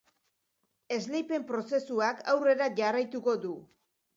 [0.95, 3.57] Esleipen prozesuak aurrera jarraituko du.